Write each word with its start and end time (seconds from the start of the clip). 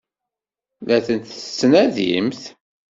La 0.87 0.97
ten-tettnadimt? 1.05 2.41